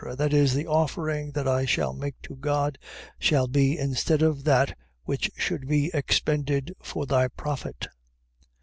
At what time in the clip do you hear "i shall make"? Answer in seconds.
1.47-2.19